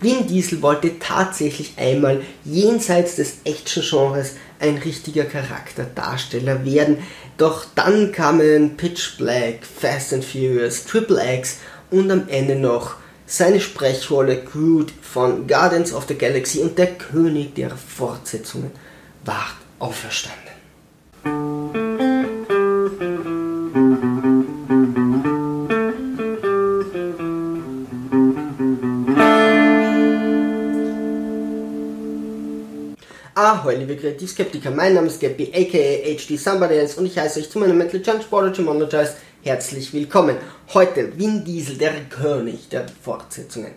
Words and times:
Vin 0.00 0.26
Diesel 0.28 0.62
wollte 0.62 0.98
tatsächlich 0.98 1.74
einmal 1.76 2.22
jenseits 2.44 3.16
des 3.16 3.38
Action-Genres 3.44 4.34
ein 4.60 4.78
richtiger 4.78 5.24
Charakterdarsteller 5.24 6.64
werden, 6.64 6.98
doch 7.36 7.64
dann 7.74 8.12
kamen 8.12 8.76
Pitch 8.76 9.16
Black, 9.18 9.60
Fast 9.64 10.12
and 10.12 10.24
Furious, 10.24 10.84
Triple 10.84 11.20
X 11.38 11.58
und 11.90 12.10
am 12.10 12.28
Ende 12.28 12.56
noch 12.56 12.96
seine 13.26 13.60
Sprechrolle 13.60 14.42
Groot 14.42 14.92
von 15.02 15.46
Guardians 15.46 15.92
of 15.92 16.06
the 16.08 16.14
Galaxy 16.14 16.60
und 16.60 16.78
der 16.78 16.94
König 16.94 17.54
der 17.54 17.70
Fortsetzungen 17.70 18.70
ward 19.24 19.56
auferstanden. 19.78 20.47
Ahoi, 33.50 33.76
liebe 33.76 33.96
Kreativskeptiker, 33.96 34.70
mein 34.70 34.92
Name 34.92 35.06
ist 35.06 35.20
Gappy, 35.20 35.50
aka 35.54 36.14
HD 36.18 36.38
Somebody 36.38 36.80
und 36.98 37.06
ich 37.06 37.18
heiße 37.18 37.40
euch 37.40 37.48
zu 37.48 37.58
meinem 37.58 37.78
Metal 37.78 37.98
Junk 38.04 38.22
Sportage 38.22 38.60
Monologize 38.60 39.14
herzlich 39.42 39.90
willkommen. 39.94 40.36
Heute 40.74 41.18
Vin 41.18 41.46
Diesel, 41.46 41.78
der 41.78 41.94
König 42.10 42.68
der 42.68 42.84
Fortsetzungen. 43.02 43.70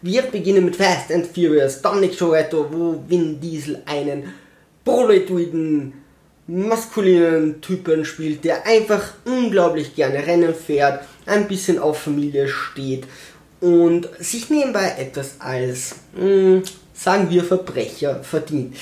Wir 0.00 0.22
beginnen 0.22 0.64
mit 0.64 0.76
Fast 0.76 1.10
and 1.10 1.26
Furious 1.26 1.82
Dominic 1.82 2.16
Toretto, 2.16 2.68
wo 2.70 3.02
Vin 3.08 3.40
Diesel 3.40 3.82
einen 3.86 4.32
proletoiden, 4.84 5.94
maskulinen 6.46 7.60
Typen 7.60 8.04
spielt, 8.04 8.44
der 8.44 8.64
einfach 8.64 9.14
unglaublich 9.24 9.96
gerne 9.96 10.24
Rennen 10.24 10.54
fährt, 10.54 11.04
ein 11.26 11.48
bisschen 11.48 11.80
auf 11.80 11.98
Familie 11.98 12.46
steht 12.46 13.08
und 13.60 14.08
sich 14.20 14.50
nebenbei 14.50 14.94
etwas 14.96 15.40
als, 15.40 15.96
mh, 16.14 16.22
hm, 16.22 16.62
sagen 16.94 17.28
wir, 17.28 17.42
Verbrecher 17.42 18.22
verdient. 18.22 18.76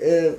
Äh, 0.00 0.32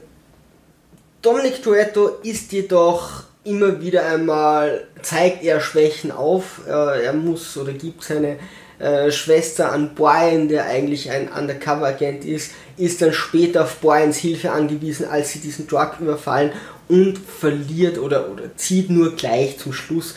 Dominic 1.21 1.61
Toretto 1.61 2.19
ist 2.23 2.51
jedoch 2.51 3.23
immer 3.43 3.81
wieder 3.81 4.05
einmal, 4.05 4.87
zeigt 5.01 5.43
er 5.43 5.59
Schwächen 5.59 6.11
auf. 6.11 6.61
Äh, 6.67 7.05
er 7.05 7.13
muss 7.13 7.57
oder 7.57 7.73
gibt 7.73 8.03
seine 8.03 8.37
äh, 8.79 9.11
Schwester 9.11 9.71
an 9.71 9.95
Brian, 9.95 10.47
der 10.47 10.65
eigentlich 10.65 11.11
ein 11.11 11.29
Undercover-Agent 11.29 12.23
ist, 12.23 12.51
ist 12.77 13.01
dann 13.01 13.11
später 13.11 13.63
auf 13.63 13.81
Brians 13.81 14.17
Hilfe 14.17 14.51
angewiesen, 14.51 15.07
als 15.09 15.33
sie 15.33 15.39
diesen 15.39 15.67
Drug 15.67 15.99
überfallen 15.99 16.51
und 16.87 17.17
verliert 17.17 17.97
oder, 17.97 18.31
oder 18.31 18.55
zieht 18.55 18.89
nur 18.89 19.15
gleich 19.15 19.57
zum 19.59 19.73
Schluss 19.73 20.15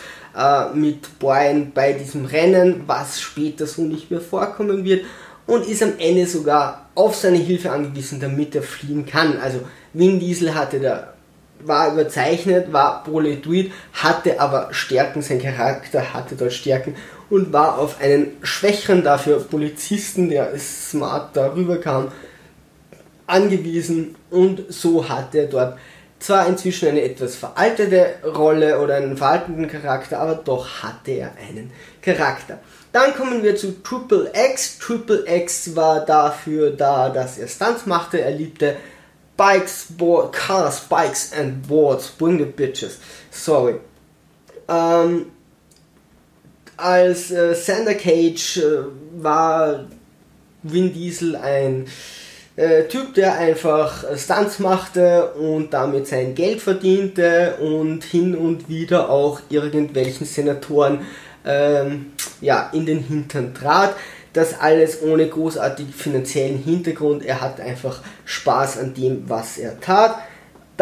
mit 0.73 1.19
Brian 1.19 1.73
bei 1.75 1.93
diesem 1.93 2.25
Rennen, 2.25 2.85
was 2.87 3.21
später 3.21 3.67
so 3.67 3.83
nicht 3.83 4.11
mehr 4.11 4.23
vorkommen 4.23 4.83
wird 4.83 5.05
und 5.47 5.67
ist 5.67 5.83
am 5.83 5.95
Ende 5.99 6.27
sogar 6.27 6.87
auf 6.95 7.17
seine 7.17 7.39
Hilfe 7.39 7.71
angewiesen, 7.71 8.21
damit 8.21 8.55
er 8.55 8.63
fliehen 8.63 9.07
kann. 9.07 9.39
Also 9.39 9.61
Vin 9.93 10.21
Diesel 10.21 10.55
hatte 10.55 10.81
da 10.81 11.13
war 11.65 11.93
überzeichnet, 11.93 12.73
war 12.73 13.05
proletoid, 13.05 13.71
hatte 13.93 14.41
aber 14.41 14.69
Stärken, 14.73 15.23
sein 15.23 15.41
Charakter 15.41 16.13
hatte 16.13 16.35
dort 16.35 16.53
Stärken 16.53 16.97
und 17.31 17.53
war 17.53 17.79
auf 17.79 18.01
einen 18.01 18.33
schwächeren 18.43 19.03
dafür 19.03 19.41
Polizisten, 19.41 20.29
der 20.29 20.59
smart 20.59 21.37
darüber 21.37 21.79
kam, 21.79 22.09
angewiesen 23.27 24.17
und 24.31 24.65
so 24.69 25.09
hat 25.09 25.35
er 25.35 25.47
dort 25.47 25.79
zwar 26.23 26.47
inzwischen 26.47 26.89
eine 26.89 27.03
etwas 27.03 27.35
veraltete 27.35 28.15
Rolle 28.25 28.81
oder 28.81 28.97
einen 28.97 29.17
veralteten 29.17 29.69
Charakter, 29.69 30.21
aber 30.21 30.37
doch 30.37 30.83
hatte 30.83 31.11
er 31.13 31.33
einen 31.37 31.73
Charakter. 32.01 32.61
Dann 32.93 33.15
kommen 33.15 33.43
wir 33.43 33.57
zu 33.57 33.83
Triple 33.83 34.31
X. 34.35 34.79
Triple 34.79 35.25
X 35.27 35.75
war 35.75 36.05
dafür 36.05 36.71
da, 36.71 37.09
dass 37.09 37.39
er 37.39 37.49
Stunts 37.49 37.87
machte. 37.87 38.21
Er 38.21 38.31
liebte 38.31 38.77
Bikes, 39.37 39.87
board, 39.91 40.33
Cars, 40.35 40.81
Bikes 40.81 41.33
and 41.33 41.67
Boards. 41.67 42.09
Bring 42.11 42.39
the 42.39 42.45
bitches. 42.45 42.99
Sorry. 43.31 43.77
Ähm, 44.69 45.27
als 46.77 47.31
äh, 47.31 47.55
Sander 47.55 47.95
Cage 47.95 48.59
äh, 48.59 48.85
war 49.17 49.87
Vin 50.63 50.93
Diesel 50.93 51.35
ein 51.37 51.87
äh, 52.57 52.85
Typ, 52.85 53.15
der 53.15 53.39
einfach 53.39 54.05
Stunts 54.17 54.59
machte 54.59 55.33
und 55.33 55.73
damit 55.73 56.07
sein 56.07 56.35
Geld 56.35 56.61
verdiente 56.61 57.57
und 57.61 58.05
hin 58.05 58.37
und 58.37 58.69
wieder 58.69 59.09
auch 59.09 59.41
irgendwelchen 59.49 60.27
Senatoren 60.27 61.07
ähm, 61.47 62.13
ja, 62.41 62.71
in 62.73 62.87
den 62.87 63.01
Hintern 63.01 63.55
trat. 63.55 63.95
Das 64.33 64.59
alles 64.61 65.03
ohne 65.03 65.29
großartigen 65.29 65.93
finanziellen 65.93 66.59
Hintergrund. 66.59 67.25
Er 67.25 67.41
hat 67.41 67.61
einfach 67.61 68.01
Spaß 68.25 68.79
an 68.79 68.95
dem, 68.95 69.29
was 69.29 69.59
er 69.59 69.79
tat. 69.81 70.17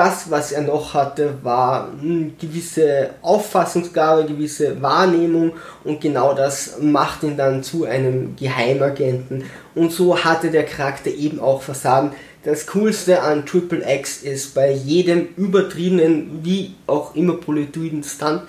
Das, 0.01 0.31
was 0.31 0.51
er 0.51 0.63
noch 0.63 0.95
hatte, 0.95 1.35
war 1.43 1.91
eine 1.93 2.01
hm, 2.01 2.33
gewisse 2.41 3.11
Auffassungsgabe, 3.21 4.25
gewisse 4.25 4.81
Wahrnehmung 4.81 5.53
und 5.85 6.01
genau 6.01 6.33
das 6.33 6.79
macht 6.81 7.23
ihn 7.23 7.37
dann 7.37 7.63
zu 7.63 7.85
einem 7.85 8.35
Geheimagenten. 8.35 9.45
Und 9.75 9.93
so 9.93 10.25
hatte 10.25 10.51
der 10.51 10.65
Charakter 10.65 11.11
eben 11.11 11.39
auch 11.39 11.61
Versagen. 11.61 12.13
Das 12.45 12.67
Coolste 12.69 13.21
an 13.21 13.45
Triple 13.45 13.85
X 13.87 14.23
ist 14.23 14.55
bei 14.55 14.73
jedem 14.73 15.29
übertriebenen, 15.37 16.41
wie 16.45 16.77
auch 16.87 17.15
immer 17.15 17.35
politischen 17.35 18.03
Stunt, 18.03 18.45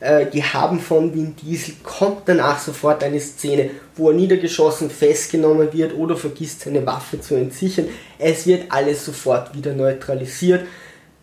äh, 0.00 0.26
gehaben 0.26 0.80
von 0.80 1.14
Vin 1.14 1.34
Diesel, 1.36 1.76
kommt 1.82 2.22
danach 2.26 2.58
sofort 2.58 3.02
eine 3.02 3.20
Szene, 3.20 3.70
wo 3.96 4.10
er 4.10 4.16
niedergeschossen, 4.16 4.90
festgenommen 4.90 5.72
wird 5.72 5.94
oder 5.94 6.14
vergisst 6.14 6.60
seine 6.60 6.84
Waffe 6.84 7.22
zu 7.22 7.36
entsichern. 7.36 7.86
Es 8.18 8.46
wird 8.46 8.64
alles 8.68 9.06
sofort 9.06 9.54
wieder 9.56 9.72
neutralisiert. 9.72 10.66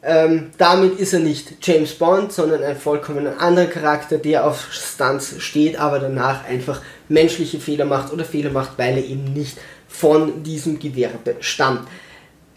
Ähm, 0.10 0.52
damit 0.58 1.00
ist 1.02 1.12
er 1.12 1.20
nicht 1.20 1.56
James 1.62 1.94
Bond, 1.94 2.32
sondern 2.32 2.64
ein 2.64 2.78
vollkommen 2.78 3.28
anderer 3.28 3.66
Charakter, 3.66 4.18
der 4.18 4.48
auf 4.48 4.72
Stunts 4.72 5.36
steht, 5.40 5.78
aber 5.78 6.00
danach 6.00 6.46
einfach 6.46 6.82
menschliche 7.10 7.60
Fehler 7.60 7.84
macht 7.84 8.14
oder 8.14 8.24
Fehler 8.24 8.52
macht, 8.52 8.78
weil 8.78 8.98
er 8.98 9.04
eben 9.04 9.34
nicht 9.34 9.58
von 9.90 10.44
diesem 10.44 10.80
Gewerbe 10.80 11.36
stammt. 11.42 11.90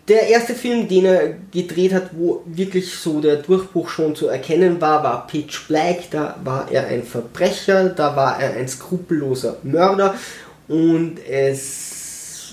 Der 0.06 0.28
erste 0.28 0.54
Film, 0.54 0.86
den 0.86 1.04
er 1.06 1.34
gedreht 1.52 1.92
hat, 1.92 2.10
wo 2.12 2.42
wirklich 2.46 2.94
so 2.94 3.20
der 3.20 3.36
Durchbruch 3.36 3.88
schon 3.88 4.14
zu 4.14 4.28
erkennen 4.28 4.80
war, 4.80 5.02
war 5.02 5.26
Pitch 5.26 5.66
Black. 5.66 6.10
Da 6.12 6.36
war 6.44 6.68
er 6.70 6.86
ein 6.86 7.02
Verbrecher, 7.02 7.88
da 7.88 8.14
war 8.14 8.40
er 8.40 8.54
ein 8.54 8.68
skrupelloser 8.68 9.56
Mörder 9.64 10.14
und 10.68 11.16
es, 11.28 11.99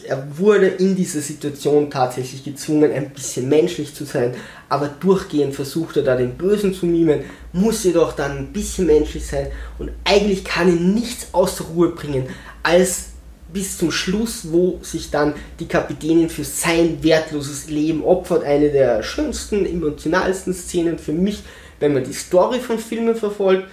er 0.08 0.38
wurde 0.38 0.68
in 0.68 0.96
dieser 0.96 1.22
Situation 1.22 1.90
tatsächlich 1.92 2.44
gezwungen, 2.44 2.92
ein 2.92 3.10
bisschen 3.12 3.50
menschlich 3.50 3.94
zu 3.94 4.06
sein, 4.06 4.34
aber 4.70 4.88
durchgehend 4.88 5.54
versucht 5.54 5.98
er 5.98 6.04
da 6.04 6.16
den 6.16 6.38
Bösen 6.38 6.74
zu 6.74 6.86
mimen, 6.86 7.22
muss 7.54 7.84
jedoch 7.84 8.14
dann 8.14 8.38
ein 8.38 8.54
bisschen 8.54 8.88
menschlich 8.88 9.26
sein 9.26 9.48
und 9.80 9.92
eigentlich 10.04 10.44
kann 10.44 10.70
ihn 10.70 10.94
nichts 10.94 11.28
aus 11.34 11.58
der 11.58 11.68
Ruhe 11.68 11.90
bringen, 11.90 12.28
als 12.64 13.10
bis 13.52 13.78
zum 13.78 13.92
Schluss, 13.92 14.52
wo 14.52 14.80
sich 14.82 15.10
dann 15.10 15.34
die 15.60 15.68
Kapitänin 15.68 16.30
für 16.30 16.44
sein 16.44 17.02
wertloses 17.02 17.70
Leben 17.70 18.04
opfert. 18.04 18.44
Eine 18.44 18.70
der 18.70 19.04
schönsten, 19.04 19.66
emotionalsten 19.66 20.54
Szenen 20.54 21.00
für 21.00 21.14
mich, 21.14 21.44
wenn 21.80 21.94
man 21.94 22.04
die 22.04 22.14
Story 22.14 22.60
von 22.60 22.78
Filmen 22.78 23.16
verfolgt. 23.16 23.68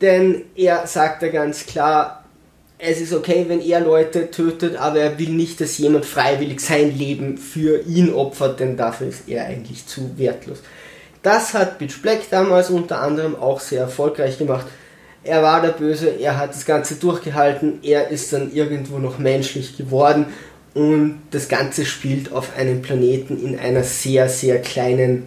Denn 0.00 0.44
er 0.54 0.86
sagt 0.86 1.22
da 1.22 1.28
ganz 1.28 1.66
klar, 1.66 2.19
es 2.80 3.00
ist 3.00 3.12
okay, 3.12 3.44
wenn 3.48 3.60
er 3.60 3.80
Leute 3.80 4.30
tötet, 4.30 4.76
aber 4.76 5.00
er 5.00 5.18
will 5.18 5.30
nicht, 5.30 5.60
dass 5.60 5.78
jemand 5.78 6.04
freiwillig 6.04 6.60
sein 6.60 6.96
Leben 6.96 7.36
für 7.38 7.82
ihn 7.86 8.12
opfert, 8.12 8.60
denn 8.60 8.76
dafür 8.76 9.08
ist 9.08 9.28
er 9.28 9.46
eigentlich 9.46 9.86
zu 9.86 10.18
wertlos. 10.18 10.58
Das 11.22 11.52
hat 11.52 11.78
Bitch 11.78 12.00
Black 12.00 12.20
damals 12.30 12.70
unter 12.70 13.00
anderem 13.00 13.36
auch 13.36 13.60
sehr 13.60 13.82
erfolgreich 13.82 14.38
gemacht 14.38 14.66
er 15.22 15.42
war 15.42 15.60
der 15.60 15.72
Böse, 15.72 16.08
er 16.08 16.38
hat 16.38 16.50
das 16.50 16.64
Ganze 16.64 16.94
durchgehalten, 16.94 17.80
er 17.82 18.08
ist 18.08 18.32
dann 18.32 18.52
irgendwo 18.52 18.98
noch 18.98 19.18
menschlich 19.18 19.76
geworden 19.76 20.26
und 20.74 21.20
das 21.30 21.48
Ganze 21.48 21.84
spielt 21.84 22.32
auf 22.32 22.56
einem 22.56 22.80
Planeten 22.80 23.42
in 23.44 23.58
einer 23.58 23.82
sehr, 23.82 24.28
sehr 24.28 24.62
kleinen 24.62 25.26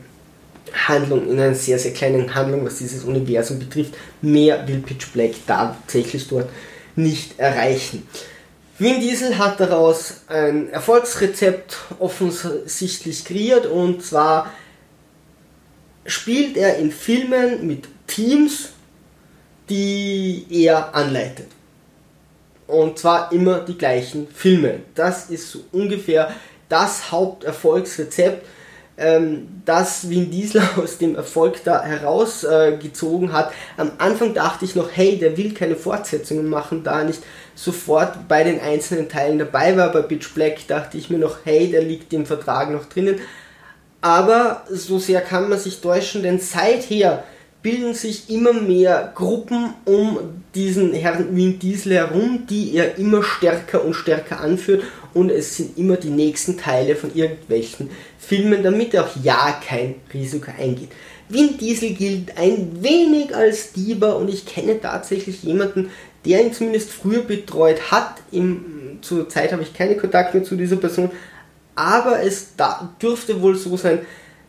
Handlung, 0.88 1.30
in 1.30 1.40
einer 1.40 1.54
sehr, 1.54 1.78
sehr 1.78 1.94
kleinen 1.94 2.34
Handlung, 2.34 2.66
was 2.66 2.78
dieses 2.80 3.04
Universum 3.04 3.60
betrifft. 3.60 3.94
Mehr 4.22 4.68
will 4.68 4.80
Pitch 4.80 5.12
Black 5.14 5.34
tatsächlich 5.46 6.28
dort 6.28 6.50
nicht 6.96 7.40
erreichen. 7.40 8.08
Vin 8.80 9.00
Diesel 9.00 9.38
hat 9.38 9.60
daraus 9.60 10.22
ein 10.28 10.70
Erfolgsrezept 10.70 11.78
offensichtlich 12.00 13.24
kreiert 13.24 13.66
und 13.66 14.04
zwar 14.04 14.52
spielt 16.06 16.58
er 16.58 16.78
in 16.78 16.92
Filmen 16.92 17.66
mit 17.66 17.88
Teams 18.08 18.70
die 19.70 20.46
er 20.50 20.94
anleitet. 20.94 21.48
Und 22.68 23.00
zwar 23.00 23.32
immer 23.32 23.60
die 23.60 23.78
gleichen 23.78 24.28
Filme. 24.28 24.82
Das 24.96 25.30
ist 25.30 25.52
so 25.52 25.64
ungefähr 25.72 26.34
das 26.70 27.12
Haupterfolgsrezept. 27.12 28.46
Ähm, 28.98 29.48
dass 29.66 30.10
Vin 30.10 30.30
Diesel 30.30 30.62
aus 30.78 30.98
dem 30.98 31.16
Erfolg 31.16 31.64
da 31.64 31.84
herausgezogen 31.84 33.30
äh, 33.30 33.32
hat. 33.32 33.52
Am 33.78 33.92
Anfang 33.98 34.34
dachte 34.34 34.66
ich 34.66 34.76
noch, 34.76 34.90
hey, 34.94 35.18
der 35.18 35.38
will 35.38 35.54
keine 35.54 35.76
Fortsetzungen 35.76 36.48
machen, 36.48 36.84
da 36.84 37.04
nicht 37.04 37.24
sofort 37.56 38.28
bei 38.28 38.44
den 38.44 38.60
einzelnen 38.60 39.10
Teilen 39.10 39.40
dabei 39.40 39.76
war. 39.78 39.92
Bei 39.92 40.02
Bitch 40.02 40.34
Black 40.34 40.68
dachte 40.68 40.98
ich 40.98 41.10
mir 41.10 41.20
noch, 41.20 41.38
hey, 41.44 41.70
der 41.72 41.82
liegt 41.82 42.14
im 42.14 42.26
Vertrag 42.26 42.70
noch 42.72 42.86
drinnen. 42.86 43.20
Aber 44.02 44.64
so 44.70 45.00
sehr 45.00 45.22
kann 45.22 45.50
man 45.50 45.58
sich 45.58 45.80
täuschen, 45.80 46.24
denn 46.24 46.40
seither 46.40 47.24
bilden 47.64 47.94
sich 47.94 48.30
immer 48.30 48.54
mehr 48.54 49.14
Gruppen 49.16 49.74
um 49.86 50.20
diesen 50.54 50.94
Herrn 50.94 51.36
Vin 51.36 51.58
Diesel 51.60 51.94
herum, 51.94 52.46
die 52.48 52.76
er 52.76 52.98
immer 52.98 53.24
stärker 53.24 53.84
und 53.84 53.94
stärker 53.94 54.42
anführt 54.42 54.84
und 55.14 55.32
es 55.32 55.56
sind 55.56 55.78
immer 55.78 55.96
die 55.96 56.10
nächsten 56.10 56.58
Teile 56.58 56.96
von 56.96 57.16
irgendwelchen 57.16 57.90
Filmen, 58.20 58.62
damit 58.64 58.94
er 58.94 59.06
auch 59.06 59.16
ja 59.24 59.60
kein 59.66 59.96
Risiko 60.14 60.52
eingeht. 60.60 60.90
Vin 61.30 61.58
Diesel 61.58 61.94
gilt 61.94 62.38
ein 62.38 62.84
wenig 62.84 63.34
als 63.34 63.72
Dieber 63.72 64.18
und 64.18 64.30
ich 64.30 64.46
kenne 64.46 64.80
tatsächlich 64.80 65.42
jemanden, 65.44 65.90
der 66.26 66.46
ihn 66.46 66.54
zumindest 66.54 66.92
früher 66.92 67.22
betreut 67.22 67.92
hat. 67.92 68.16
Im, 68.32 69.00
zur 69.02 69.30
Zeit 69.30 69.54
habe 69.54 69.64
ich 69.64 69.74
keine 69.74 69.96
Kontakte 69.96 70.44
zu 70.44 70.58
dieser 70.58 70.76
Person, 70.76 71.12
aber 71.76 72.22
es 72.22 72.56
da, 72.58 72.94
dürfte 73.02 73.42
wohl 73.42 73.56
so 73.56 73.78
sein, 73.78 74.00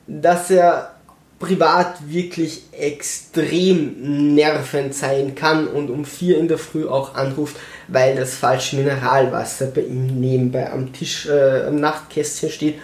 dass 0.06 0.50
er 0.50 0.93
privat 1.38 1.96
wirklich 2.08 2.62
extrem 2.72 4.34
nervend 4.34 4.94
sein 4.94 5.34
kann 5.34 5.66
und 5.66 5.90
um 5.90 6.04
vier 6.04 6.38
in 6.38 6.48
der 6.48 6.58
Früh 6.58 6.86
auch 6.86 7.14
anruft, 7.14 7.56
weil 7.88 8.16
das 8.16 8.34
falsche 8.34 8.76
Mineralwasser 8.76 9.66
bei 9.66 9.82
ihm 9.82 10.20
nebenbei 10.20 10.70
am 10.70 10.92
Tisch, 10.92 11.26
äh, 11.26 11.64
am 11.66 11.76
Nachtkästchen 11.76 12.50
steht 12.50 12.74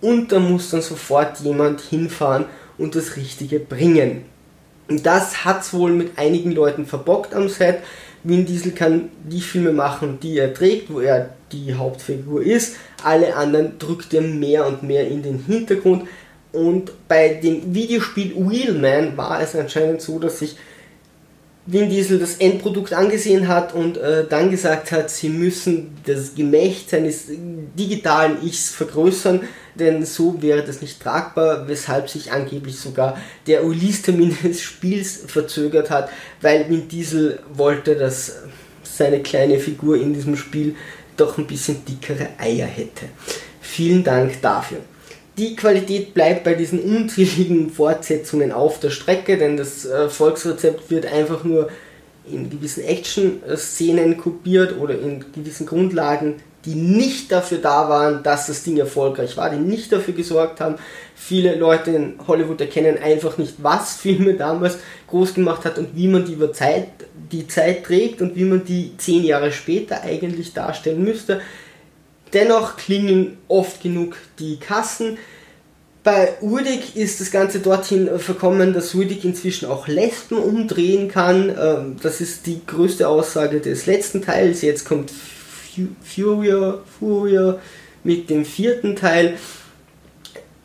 und 0.00 0.32
da 0.32 0.38
muss 0.38 0.70
dann 0.70 0.82
sofort 0.82 1.40
jemand 1.40 1.80
hinfahren 1.80 2.44
und 2.76 2.94
das 2.94 3.16
Richtige 3.16 3.58
bringen. 3.58 4.26
Und 4.88 5.06
das 5.06 5.44
hat's 5.44 5.72
wohl 5.72 5.92
mit 5.92 6.18
einigen 6.18 6.52
Leuten 6.52 6.84
verbockt 6.84 7.34
am 7.34 7.48
Set. 7.48 7.78
Vin 8.22 8.44
Diesel 8.44 8.72
kann 8.72 9.08
die 9.24 9.40
Filme 9.40 9.72
machen, 9.72 10.18
die 10.20 10.38
er 10.38 10.52
trägt, 10.52 10.92
wo 10.92 11.00
er 11.00 11.30
die 11.52 11.74
Hauptfigur 11.74 12.42
ist. 12.42 12.76
Alle 13.02 13.36
anderen 13.36 13.78
drückt 13.78 14.12
er 14.12 14.22
mehr 14.22 14.66
und 14.66 14.82
mehr 14.82 15.08
in 15.08 15.22
den 15.22 15.44
Hintergrund. 15.46 16.08
Und 16.54 16.92
bei 17.08 17.34
dem 17.34 17.74
Videospiel 17.74 18.34
Wheelman 18.36 19.16
war 19.16 19.40
es 19.40 19.56
anscheinend 19.56 20.00
so, 20.00 20.18
dass 20.18 20.38
sich 20.38 20.56
Vin 21.66 21.88
Diesel 21.88 22.18
das 22.18 22.36
Endprodukt 22.36 22.92
angesehen 22.92 23.48
hat 23.48 23.74
und 23.74 23.96
äh, 23.96 24.26
dann 24.28 24.50
gesagt 24.50 24.92
hat, 24.92 25.08
sie 25.10 25.30
müssen 25.30 25.96
das 26.04 26.34
Gemächt 26.34 26.90
seines 26.90 27.24
digitalen 27.28 28.46
Ichs 28.46 28.70
vergrößern, 28.70 29.40
denn 29.74 30.04
so 30.04 30.40
wäre 30.42 30.62
das 30.62 30.82
nicht 30.82 31.02
tragbar, 31.02 31.66
weshalb 31.66 32.10
sich 32.10 32.30
angeblich 32.30 32.78
sogar 32.78 33.18
der 33.46 33.62
Release-Termin 33.62 34.36
des 34.44 34.60
Spiels 34.60 35.22
verzögert 35.26 35.90
hat, 35.90 36.10
weil 36.40 36.68
Vin 36.68 36.86
Diesel 36.86 37.40
wollte, 37.52 37.96
dass 37.96 38.42
seine 38.82 39.20
kleine 39.20 39.58
Figur 39.58 39.96
in 39.96 40.12
diesem 40.12 40.36
Spiel 40.36 40.76
doch 41.16 41.38
ein 41.38 41.46
bisschen 41.46 41.84
dickere 41.84 42.28
Eier 42.38 42.66
hätte. 42.66 43.06
Vielen 43.60 44.04
Dank 44.04 44.40
dafür. 44.42 44.80
Die 45.36 45.56
Qualität 45.56 46.14
bleibt 46.14 46.44
bei 46.44 46.54
diesen 46.54 46.80
unzähligen 46.80 47.70
Fortsetzungen 47.70 48.52
auf 48.52 48.78
der 48.78 48.90
Strecke, 48.90 49.36
denn 49.36 49.56
das 49.56 49.84
äh, 49.84 50.08
Volksrezept 50.08 50.90
wird 50.90 51.06
einfach 51.06 51.42
nur 51.42 51.70
in 52.30 52.48
gewissen 52.48 52.84
Action-Szenen 52.84 54.16
kopiert 54.16 54.78
oder 54.78 54.98
in 54.98 55.24
gewissen 55.32 55.66
Grundlagen, 55.66 56.36
die 56.64 56.74
nicht 56.74 57.30
dafür 57.30 57.58
da 57.58 57.88
waren, 57.88 58.22
dass 58.22 58.46
das 58.46 58.62
Ding 58.62 58.78
erfolgreich 58.78 59.36
war, 59.36 59.50
die 59.50 59.58
nicht 59.58 59.92
dafür 59.92 60.14
gesorgt 60.14 60.60
haben. 60.60 60.76
Viele 61.14 61.56
Leute 61.56 61.90
in 61.90 62.14
Hollywood 62.26 62.60
erkennen 62.60 62.96
einfach 63.02 63.36
nicht, 63.36 63.56
was 63.58 63.96
Filme 63.96 64.34
damals 64.34 64.78
groß 65.08 65.34
gemacht 65.34 65.64
hat 65.64 65.78
und 65.78 65.94
wie 65.94 66.08
man 66.08 66.24
die 66.24 66.32
über 66.32 66.52
Zeit, 66.52 66.86
die 67.30 67.46
Zeit 67.48 67.84
trägt 67.84 68.22
und 68.22 68.36
wie 68.36 68.44
man 68.44 68.64
die 68.64 68.96
zehn 68.96 69.24
Jahre 69.24 69.52
später 69.52 70.02
eigentlich 70.02 70.54
darstellen 70.54 71.04
müsste. 71.04 71.40
Dennoch 72.34 72.76
klingen 72.76 73.38
oft 73.48 73.82
genug 73.82 74.16
die 74.38 74.58
Kassen. 74.58 75.18
Bei 76.02 76.34
Urdig 76.42 76.96
ist 76.96 77.20
das 77.20 77.30
Ganze 77.30 77.60
dorthin 77.60 78.18
verkommen, 78.18 78.74
dass 78.74 78.94
Urdig 78.94 79.24
inzwischen 79.24 79.66
auch 79.66 79.88
Lesben 79.88 80.36
umdrehen 80.36 81.08
kann. 81.08 81.48
Ähm, 81.48 81.96
das 82.02 82.20
ist 82.20 82.46
die 82.46 82.60
größte 82.66 83.08
Aussage 83.08 83.60
des 83.60 83.86
letzten 83.86 84.20
Teils. 84.20 84.60
Jetzt 84.60 84.84
kommt 84.84 85.10
Furia, 86.02 86.78
Furia 86.98 87.58
mit 88.02 88.28
dem 88.28 88.44
vierten 88.44 88.96
Teil. 88.96 89.38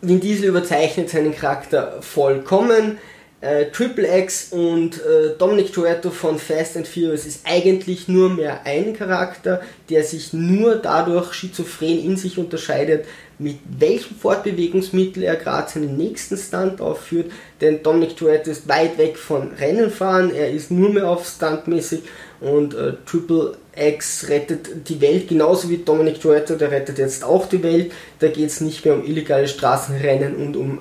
Vin 0.02 0.20
Diesel 0.20 0.46
überzeichnet 0.46 1.10
seinen 1.10 1.36
Charakter 1.36 2.02
vollkommen 2.02 2.98
äh, 3.42 3.66
Triple 3.68 4.08
X 4.20 4.50
und 4.52 4.98
äh, 4.98 5.38
Dominic 5.38 5.72
Toretto 5.74 6.10
von 6.10 6.38
Fast 6.38 6.76
and 6.76 6.88
Furious 6.88 7.26
ist 7.26 7.42
eigentlich 7.46 8.08
nur 8.08 8.30
mehr 8.30 8.66
ein 8.66 8.94
Charakter, 8.94 9.62
der 9.90 10.04
sich 10.04 10.34
nur 10.34 10.76
dadurch 10.76 11.34
schizophren 11.34 12.04
in 12.04 12.18
sich 12.18 12.38
unterscheidet, 12.38 13.06
mit 13.38 13.60
welchem 13.80 14.18
Fortbewegungsmittel 14.18 15.24
er 15.24 15.38
gerade 15.38 15.72
seinen 15.72 15.96
nächsten 15.96 16.36
Stunt 16.36 16.82
aufführt. 16.82 17.32
Denn 17.62 17.82
Dominic 17.82 18.18
Toretto 18.18 18.52
ist 18.52 18.68
weit 18.68 18.98
weg 18.98 19.18
von 19.18 19.52
Rennenfahren, 19.54 20.36
er 20.36 20.52
ist 20.52 20.72
nur 20.72 20.90
mehr 20.90 21.08
auf 21.08 21.26
Stuntmäßig 21.26 22.02
und 22.42 22.74
äh, 22.74 22.94
Triple 23.06 23.58
X 23.76 24.28
rettet 24.28 24.90
die 24.90 25.00
Welt, 25.00 25.30
genauso 25.30 25.70
wie 25.70 25.78
Dominic 25.78 26.20
Toretto, 26.20 26.56
der 26.56 26.72
rettet 26.72 26.98
jetzt 26.98 27.24
auch 27.24 27.48
die 27.48 27.64
Welt. 27.64 27.94
Da 28.20 28.28
geht 28.28 28.50
es 28.50 28.60
nicht 28.60 28.84
mehr 28.84 28.96
um 28.96 29.06
illegale 29.06 29.48
Straßenrennen 29.48 30.36
und 30.36 30.58
um 30.58 30.80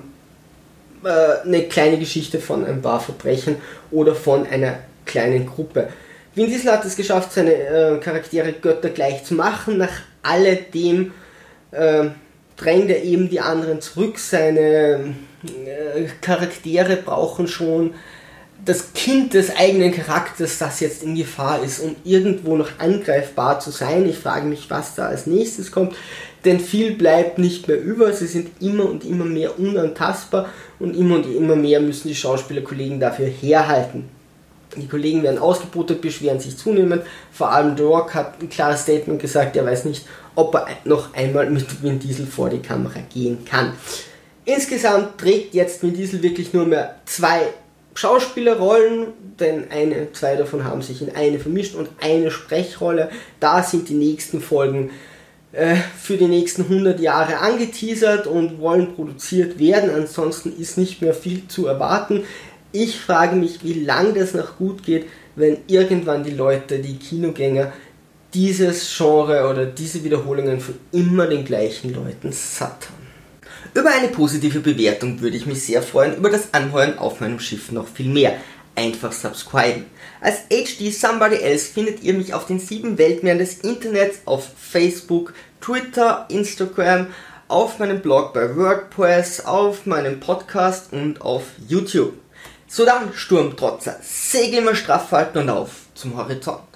äh, 1.03 1.45
eine 1.45 1.63
kleine 1.63 1.97
Geschichte 1.97 2.39
von 2.39 2.65
ein 2.65 2.81
paar 2.81 2.99
Verbrechen 2.99 3.57
oder 3.91 4.15
von 4.15 4.45
einer 4.47 4.79
kleinen 5.05 5.45
Gruppe. 5.45 5.89
Vin 6.35 6.47
Diesel 6.47 6.71
hat 6.71 6.85
es 6.85 6.95
geschafft, 6.95 7.33
seine 7.33 7.53
äh, 7.53 7.97
Charaktere 7.99 8.53
göttergleich 8.53 9.23
zu 9.23 9.33
machen. 9.33 9.77
Nach 9.77 9.91
alledem 10.21 11.11
äh, 11.71 12.05
drängt 12.55 12.89
er 12.89 13.03
eben 13.03 13.29
die 13.29 13.39
anderen 13.39 13.81
zurück. 13.81 14.19
Seine 14.19 15.15
äh, 15.43 16.05
Charaktere 16.21 16.97
brauchen 16.97 17.47
schon 17.47 17.93
das 18.65 18.93
Kind 18.93 19.33
des 19.33 19.55
eigenen 19.55 19.93
Charakters, 19.93 20.57
das 20.57 20.81
jetzt 20.81 21.03
in 21.03 21.15
Gefahr 21.15 21.63
ist, 21.63 21.79
um 21.79 21.95
irgendwo 22.03 22.57
noch 22.57 22.77
angreifbar 22.77 23.59
zu 23.59 23.71
sein. 23.71 24.07
Ich 24.07 24.17
frage 24.17 24.45
mich, 24.45 24.69
was 24.69 24.95
da 24.95 25.07
als 25.07 25.27
nächstes 25.27 25.71
kommt 25.71 25.95
denn 26.45 26.59
viel 26.59 26.95
bleibt 26.95 27.37
nicht 27.37 27.67
mehr 27.67 27.81
über. 27.81 28.13
Sie 28.13 28.27
sind 28.27 28.61
immer 28.61 28.89
und 28.89 29.03
immer 29.05 29.25
mehr 29.25 29.59
unantastbar 29.59 30.49
und 30.79 30.95
immer 30.95 31.15
und 31.15 31.25
immer 31.25 31.55
mehr 31.55 31.79
müssen 31.79 32.07
die 32.07 32.15
Schauspielerkollegen 32.15 32.99
dafür 32.99 33.27
herhalten. 33.27 34.09
Die 34.77 34.87
Kollegen 34.87 35.23
werden 35.23 35.39
ausgebootet, 35.39 36.01
beschweren 36.01 36.39
sich 36.39 36.57
zunehmend. 36.57 37.01
Vor 37.31 37.51
allem 37.51 37.75
The 37.75 37.83
Rock 37.83 38.13
hat 38.13 38.41
ein 38.41 38.49
klares 38.49 38.83
Statement 38.83 39.19
gesagt, 39.19 39.55
er 39.57 39.65
weiß 39.65 39.85
nicht, 39.85 40.05
ob 40.35 40.53
er 40.53 40.67
noch 40.85 41.13
einmal 41.13 41.49
mit 41.49 41.81
Vin 41.81 41.99
Diesel 41.99 42.27
vor 42.27 42.49
die 42.49 42.59
Kamera 42.59 42.99
gehen 43.11 43.43
kann. 43.45 43.73
Insgesamt 44.45 45.17
trägt 45.17 45.55
jetzt 45.55 45.81
Vin 45.81 45.93
Diesel 45.93 46.21
wirklich 46.21 46.53
nur 46.53 46.65
mehr 46.65 46.95
zwei 47.05 47.41
Schauspielerrollen, 47.95 49.07
denn 49.39 49.71
eine, 49.71 50.13
zwei 50.13 50.35
davon 50.35 50.63
haben 50.63 50.81
sich 50.81 51.01
in 51.01 51.15
eine 51.15 51.39
vermischt 51.39 51.75
und 51.75 51.89
eine 51.99 52.29
Sprechrolle. 52.29 53.09
Da 53.39 53.63
sind 53.63 53.89
die 53.89 53.95
nächsten 53.95 54.39
Folgen 54.39 54.91
äh, 55.51 55.75
für 55.97 56.17
die 56.17 56.27
nächsten 56.27 56.63
100 56.63 56.99
Jahre 56.99 57.39
angeteasert 57.39 58.27
und 58.27 58.59
wollen 58.59 58.93
produziert 58.93 59.57
werden. 59.57 59.89
Ansonsten 59.89 60.55
ist 60.55 60.77
nicht 60.77 61.01
mehr 61.01 61.13
viel 61.13 61.47
zu 61.47 61.65
erwarten. 61.65 62.23
Ich 62.71 62.99
frage 62.99 63.35
mich, 63.35 63.63
wie 63.63 63.83
lange 63.83 64.13
das 64.13 64.35
noch 64.35 64.57
gut 64.57 64.83
geht, 64.83 65.07
wenn 65.35 65.57
irgendwann 65.67 66.23
die 66.23 66.31
Leute, 66.31 66.79
die 66.79 66.97
Kinogänger, 66.97 67.73
dieses 68.33 68.95
Genre 68.95 69.49
oder 69.49 69.65
diese 69.65 70.03
Wiederholungen 70.03 70.59
von 70.59 70.75
immer 70.91 71.25
den 71.25 71.45
gleichen 71.45 71.93
Leuten 71.93 72.31
satt 72.31 72.87
haben. 72.89 72.99
Über 73.73 73.89
eine 73.91 74.09
positive 74.09 74.59
Bewertung 74.59 75.19
würde 75.21 75.37
ich 75.37 75.47
mich 75.47 75.63
sehr 75.63 75.81
freuen, 75.81 76.15
über 76.17 76.29
das 76.29 76.53
Anheuern 76.53 76.99
auf 76.99 77.21
meinem 77.21 77.39
Schiff 77.39 77.71
noch 77.71 77.87
viel 77.87 78.09
mehr. 78.09 78.33
Einfach 78.79 79.11
subscriben. 79.11 79.87
Als 80.21 80.43
HD 80.47 80.93
Somebody 80.93 81.35
Else 81.35 81.67
findet 81.67 82.01
ihr 82.01 82.13
mich 82.13 82.33
auf 82.33 82.45
den 82.45 82.61
sieben 82.61 82.97
Weltmeeren 82.97 83.37
des 83.37 83.57
Internets 83.57 84.19
auf 84.23 84.47
Facebook, 84.57 85.33
Twitter, 85.59 86.25
Instagram, 86.29 87.07
auf 87.49 87.79
meinem 87.79 87.99
Blog 87.99 88.33
bei 88.33 88.55
WordPress, 88.55 89.41
auf 89.45 89.85
meinem 89.85 90.21
Podcast 90.21 90.93
und 90.93 91.19
auf 91.19 91.43
YouTube. 91.67 92.13
So 92.69 92.85
dann, 92.85 93.11
Sturmtrotzer, 93.13 93.97
Segel 94.01 94.59
immer 94.59 94.75
straff 94.75 95.11
halten 95.11 95.39
und 95.39 95.49
auf 95.49 95.71
zum 95.93 96.15
Horizont. 96.15 96.68